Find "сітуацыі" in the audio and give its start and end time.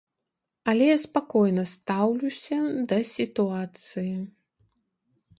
3.11-4.15